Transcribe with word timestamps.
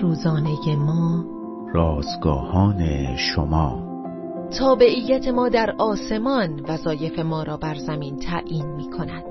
روزانه 0.00 0.76
ما. 0.76 1.24
رازگاهان 1.74 3.16
شما. 3.16 3.82
تابعیت 4.58 5.28
ما 5.28 5.48
در 5.48 5.74
آسمان 5.78 6.60
وظایف 6.68 7.18
ما 7.18 7.42
را 7.42 7.56
بر 7.56 7.74
زمین 7.74 8.16
تعیین 8.16 8.66
می 8.66 8.90
کند 8.90 9.24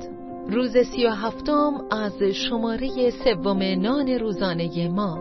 روز 0.49 0.77
سی 0.77 1.05
و 1.05 1.09
هفتم 1.09 1.73
از 1.91 2.23
شماره 2.23 3.09
سوم 3.09 3.63
نان 3.63 4.09
روزانه 4.09 4.87
ما. 4.87 5.17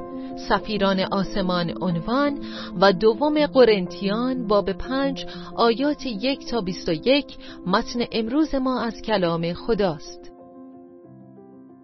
سفیران 0.49 1.01
آسمان 1.01 1.75
عنوان 1.81 2.39
و 2.81 2.93
دوم 2.93 3.47
قرنتیان 3.47 4.47
باب 4.47 4.73
پنج 4.73 5.27
آیات 5.57 6.07
یک 6.07 6.47
تا 6.51 6.61
بیست 6.61 6.89
و 6.89 6.93
یک 6.93 7.37
متن 7.67 8.01
امروز 8.13 8.55
ما 8.55 8.81
از 8.81 9.03
کلام 9.03 9.53
خداست. 9.53 10.40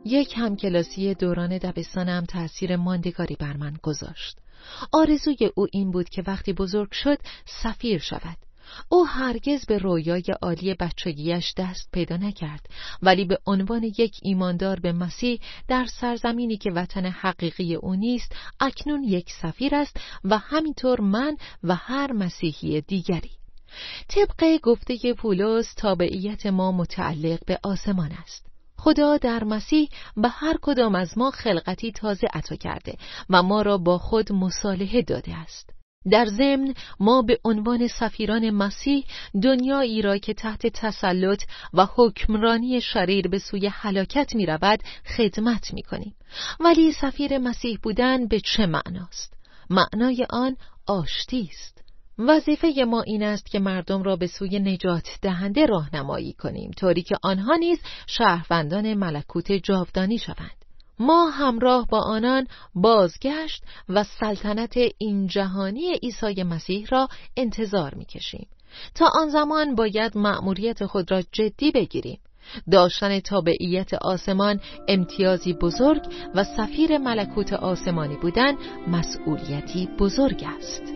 یک 0.06 0.34
همکلاسی 0.37 1.15
دوران 1.15 1.59
دبستانم 1.59 2.24
تأثیر 2.24 2.77
ماندگاری 2.77 3.37
بر 3.37 3.56
من 3.56 3.77
گذاشت. 3.83 4.38
آرزوی 4.92 5.51
او 5.55 5.66
این 5.73 5.91
بود 5.91 6.09
که 6.09 6.23
وقتی 6.27 6.52
بزرگ 6.52 6.92
شد 6.92 7.19
سفیر 7.45 7.98
شود. 7.98 8.37
او 8.88 9.06
هرگز 9.06 9.66
به 9.66 9.79
رویای 9.79 10.24
عالی 10.42 10.74
بچگیش 10.74 11.55
دست 11.56 11.88
پیدا 11.92 12.16
نکرد 12.16 12.66
ولی 13.02 13.24
به 13.24 13.38
عنوان 13.46 13.82
یک 13.82 14.16
ایماندار 14.23 14.80
به 14.80 14.92
مسیح 14.92 15.41
در 15.69 15.87
سرزمینی 16.01 16.57
که 16.57 16.70
وطن 16.70 17.07
حقیقی 17.07 17.74
او 17.74 17.95
نیست 17.95 18.37
اکنون 18.60 19.04
یک 19.04 19.32
سفیر 19.43 19.74
است 19.74 20.01
و 20.24 20.38
همینطور 20.38 21.01
من 21.01 21.37
و 21.62 21.74
هر 21.74 22.12
مسیحی 22.12 22.80
دیگری. 22.80 23.30
طبق 24.09 24.59
گفته 24.62 25.15
پولس 25.15 25.74
تابعیت 25.74 26.46
ما 26.46 26.73
متعلق 26.73 27.45
به 27.46 27.59
آسمان 27.62 28.12
است. 28.12 28.55
خدا 28.87 29.17
در 29.17 29.45
مسیح 29.45 29.89
به 30.17 30.29
هر 30.29 30.57
کدام 30.63 30.95
از 30.95 31.19
ما 31.19 31.31
خلقتی 31.31 31.93
تازه 31.93 32.27
عطا 32.35 32.57
کرده 32.57 32.95
و 33.30 33.43
ما 33.43 33.63
را 33.63 33.79
با 33.79 33.99
خود 33.99 34.33
مصالحه 34.33 35.02
داده 35.02 35.37
است 35.37 35.71
در 36.10 36.27
ضمن 36.27 36.74
ما 37.01 37.23
به 37.23 37.38
عنوان 37.45 37.88
سفیران 37.88 38.51
مسیح 38.51 39.05
دنیایی 39.43 40.02
را 40.02 40.19
که 40.19 40.35
تحت 40.35 40.66
تسلط 40.66 41.43
و 41.75 41.87
حکمرانی 41.95 42.80
شریر 42.80 43.29
به 43.29 43.38
سوی 43.38 43.66
هلاکت 43.66 44.35
می 44.35 44.47
رود 44.47 44.83
خدمت 45.16 45.75
می 45.75 45.82
کنیم. 45.82 46.15
ولی 46.60 46.93
سفیر 46.93 47.38
مسیح 47.38 47.79
بودن 47.82 48.27
به 48.29 48.41
چه 48.41 48.66
معناست؟ 48.66 49.35
معنای 49.71 50.27
آن 50.30 50.57
آشتی 50.87 51.51
است. 51.53 51.85
وظیفه 52.19 52.85
ما 52.89 53.03
این 53.03 53.23
است 53.23 53.47
که 53.47 53.59
مردم 53.59 54.03
را 54.03 54.17
به 54.17 54.27
سوی 54.27 54.59
نجات 54.59 55.19
دهنده 55.23 55.67
راهنمایی 55.67 56.33
کنیم 56.33 56.71
طوری 56.71 57.03
که 57.03 57.17
آنها 57.23 57.57
نیز 57.57 57.79
شهروندان 58.07 58.95
ملکوت 58.95 59.53
جاودانی 59.53 60.19
شوند. 60.19 60.57
ما 60.99 61.31
همراه 61.31 61.87
با 61.87 62.01
آنان 62.01 62.47
بازگشت 62.75 63.63
و 63.89 64.05
سلطنت 64.05 64.75
این 64.99 65.27
جهانی 65.27 65.93
عیسی 65.93 66.43
مسیح 66.43 66.87
را 66.91 67.09
انتظار 67.37 67.94
می‌کشیم. 67.94 68.47
تا 68.94 69.11
آن 69.15 69.28
زمان 69.28 69.75
باید 69.75 70.19
مأموریت 70.19 70.87
خود 70.87 71.11
را 71.11 71.22
جدی 71.33 71.71
بگیریم. 71.71 72.19
داشتن 72.71 73.21
تابعیت 73.21 73.94
آسمان 73.94 74.61
امتیازی 74.89 75.53
بزرگ 75.53 76.03
و 76.34 76.44
سفیر 76.44 76.99
ملکوت 76.99 77.53
آسمانی 77.53 78.17
بودن 78.17 78.56
مسئولیتی 78.89 79.89
بزرگ 79.99 80.44
است. 80.59 80.96